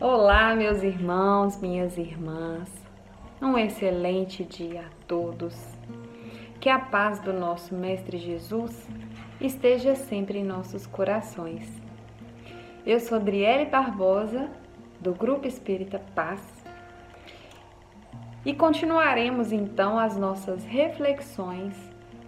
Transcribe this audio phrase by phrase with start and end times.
[0.00, 2.70] Olá, meus irmãos, minhas irmãs.
[3.42, 5.56] Um excelente dia a todos.
[6.60, 8.88] Que a paz do nosso Mestre Jesus
[9.40, 11.68] esteja sempre em nossos corações.
[12.86, 14.48] Eu sou Adriele Barbosa,
[15.00, 16.42] do Grupo Espírita Paz,
[18.46, 21.74] e continuaremos então as nossas reflexões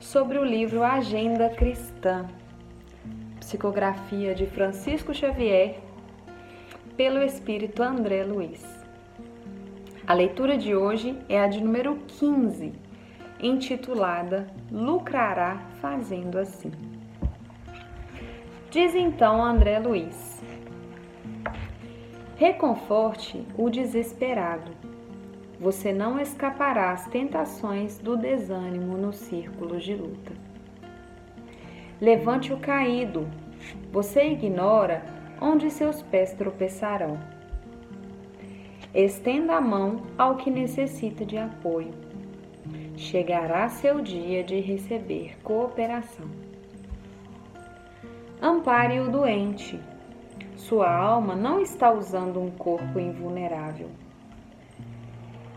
[0.01, 2.27] sobre o livro Agenda Cristã,
[3.39, 5.89] psicografia de Francisco Xavier
[7.01, 8.63] pelo espírito André Luiz.
[10.07, 12.75] A leitura de hoje é a de número 15,
[13.41, 16.71] intitulada Lucrará fazendo assim.
[18.71, 20.43] Diz então André Luiz:
[22.37, 24.73] Reconforte o desesperado.
[25.59, 30.35] Você não escapará às tentações do desânimo nos círculos de luta.
[31.98, 33.27] Levante o caído.
[33.91, 37.19] Você ignora onde seus pés tropeçarão.
[38.94, 41.94] Estenda a mão ao que necessita de apoio.
[42.96, 46.27] Chegará seu dia de receber cooperação.
[48.42, 49.80] Ampare o doente.
[50.56, 53.88] Sua alma não está usando um corpo invulnerável.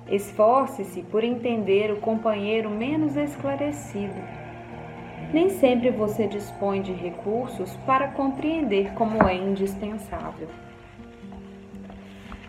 [0.09, 4.42] Esforce-se por entender o companheiro menos esclarecido
[5.33, 10.47] nem sempre você dispõe de recursos para compreender como é indispensável.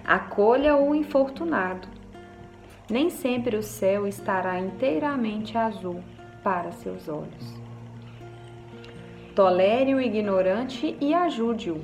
[0.04, 1.88] Acolha o infortunado.
[2.90, 6.02] Nem sempre o céu estará inteiramente azul
[6.42, 7.58] para seus olhos.
[9.34, 11.82] Tolere o ignorante e ajude-o.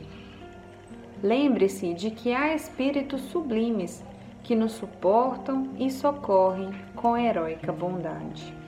[1.23, 4.05] Lembre-se de que há espíritos sublimes
[4.43, 8.60] que nos suportam e socorrem com heróica bondade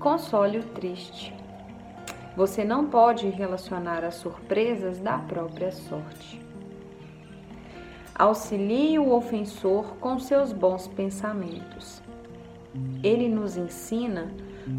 [0.00, 1.32] console o triste.
[2.34, 6.40] Você não pode relacionar as surpresas da própria sorte.
[8.14, 12.02] Auxilie o ofensor com seus bons pensamentos.
[13.02, 14.32] Ele nos ensina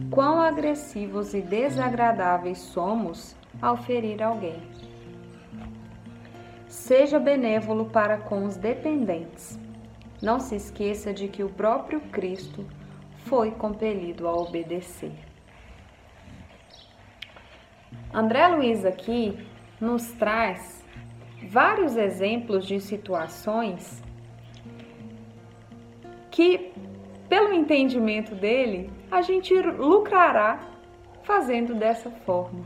[0.10, 4.60] quão agressivos e desagradáveis somos ao ferir alguém.
[6.68, 9.60] Seja benévolo para com os dependentes.
[10.20, 12.66] Não se esqueça de que o próprio Cristo
[13.26, 15.14] foi compelido a obedecer.
[18.14, 19.38] André Luiz aqui
[19.80, 20.86] nos traz
[21.50, 24.04] vários exemplos de situações
[26.30, 26.72] que,
[27.28, 30.60] pelo entendimento dele, a gente lucrará
[31.24, 32.64] fazendo dessa forma.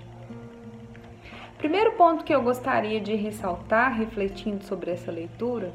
[1.58, 5.74] Primeiro ponto que eu gostaria de ressaltar, refletindo sobre essa leitura,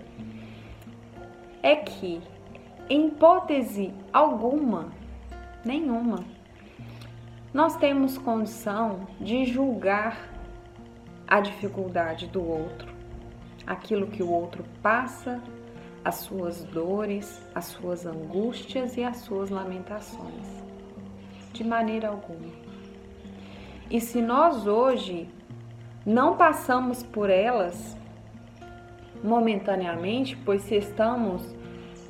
[1.63, 2.21] é que
[2.91, 4.89] em hipótese alguma,
[5.65, 6.25] nenhuma,
[7.55, 10.29] nós temos condição de julgar
[11.27, 12.93] a dificuldade do outro,
[13.65, 15.41] aquilo que o outro passa,
[16.05, 20.65] as suas dores, as suas angústias e as suas lamentações.
[21.53, 22.51] De maneira alguma.
[23.89, 25.29] E se nós hoje
[26.05, 27.97] não passamos por elas
[29.23, 31.55] momentaneamente, pois se estamos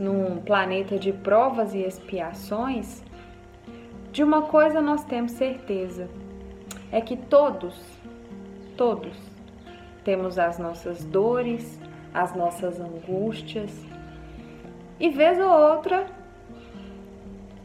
[0.01, 3.05] num planeta de provas e expiações,
[4.11, 6.09] de uma coisa nós temos certeza:
[6.91, 7.79] é que todos,
[8.79, 9.15] todos,
[10.03, 11.79] temos as nossas dores,
[12.15, 13.71] as nossas angústias,
[14.99, 16.07] e vez ou outra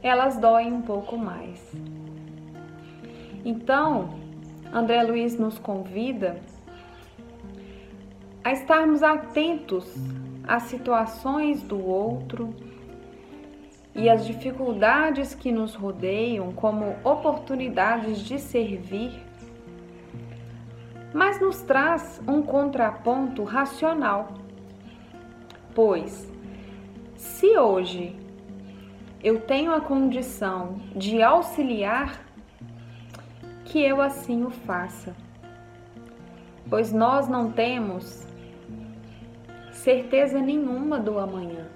[0.04, 1.74] elas doem um pouco mais.
[3.46, 4.10] Então,
[4.74, 6.40] André Luiz nos convida
[8.44, 9.96] a estarmos atentos
[10.48, 12.54] as situações do outro
[13.94, 19.12] e as dificuldades que nos rodeiam como oportunidades de servir,
[21.14, 24.34] mas nos traz um contraponto racional.
[25.74, 26.32] Pois,
[27.16, 28.16] se hoje
[29.24, 32.22] eu tenho a condição de auxiliar,
[33.64, 35.16] que eu assim o faça.
[36.70, 38.26] Pois nós não temos
[39.86, 41.68] certeza nenhuma do amanhã.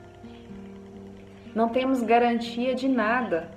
[1.53, 3.51] Não temos garantia de nada.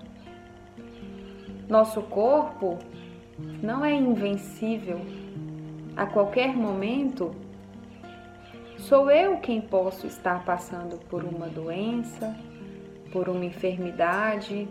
[1.66, 2.78] Nosso corpo
[3.62, 5.00] não é invencível.
[5.96, 7.34] A qualquer momento,
[8.76, 12.36] sou eu quem posso estar passando por uma doença,
[13.10, 14.68] por uma enfermidade.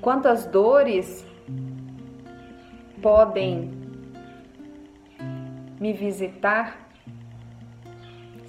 [0.00, 1.26] Quantas dores
[3.02, 3.72] podem
[5.78, 6.89] me visitar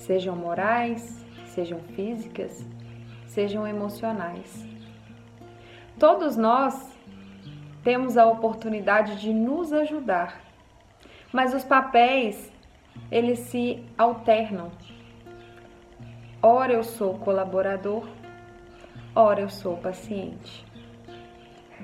[0.01, 2.65] sejam morais, sejam físicas,
[3.25, 4.68] sejam emocionais.
[6.00, 6.98] Todos nós
[7.83, 10.42] temos a oportunidade de nos ajudar,
[11.31, 12.51] mas os papéis
[13.12, 14.71] eles se alternam.
[16.42, 18.07] Ora eu sou colaborador,
[19.15, 20.65] ora eu sou paciente.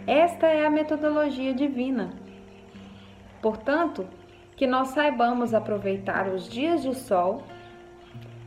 [0.07, 2.09] Esta é a metodologia divina.
[3.41, 4.07] Portanto,
[4.55, 7.43] que nós saibamos aproveitar os dias de sol,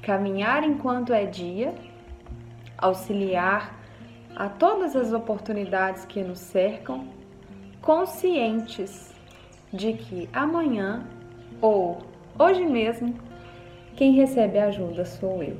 [0.02, 1.75] caminhar enquanto é dia,
[2.79, 3.79] auxiliar
[4.35, 7.08] a todas as oportunidades que nos cercam,
[7.82, 9.14] conscientes
[9.73, 11.06] de que amanhã
[11.61, 11.99] ou
[12.38, 13.14] hoje mesmo
[13.97, 15.58] quem recebe ajuda sou eu.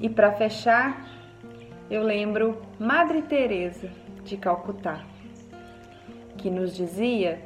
[0.00, 1.06] E para fechar,
[1.90, 3.88] eu lembro Madre Teresa
[4.24, 5.04] de Calcutá,
[6.38, 7.40] que nos dizia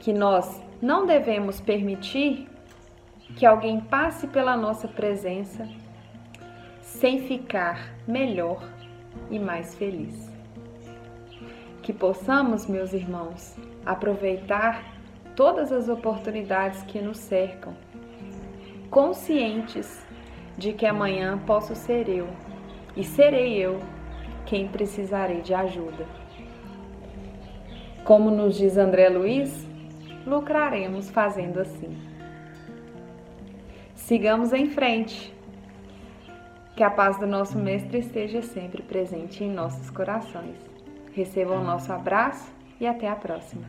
[0.00, 2.48] que nós não devemos permitir
[3.36, 5.68] que alguém passe pela nossa presença
[6.80, 8.66] sem ficar melhor
[9.30, 10.32] e mais feliz.
[11.82, 13.54] Que possamos, meus irmãos,
[13.84, 14.82] aproveitar
[15.36, 17.74] todas as oportunidades que nos cercam,
[18.90, 20.04] conscientes
[20.56, 22.26] de que amanhã posso ser eu
[22.96, 23.82] e serei eu
[24.46, 26.06] quem precisarei de ajuda.
[28.02, 29.66] Como nos diz André Luiz,
[30.26, 32.15] lucraremos fazendo assim.
[34.06, 35.34] Sigamos em frente.
[36.76, 40.54] Que a paz do nosso Mestre esteja sempre presente em nossos corações.
[41.12, 42.48] Recebam o nosso abraço
[42.78, 43.64] e até a próxima.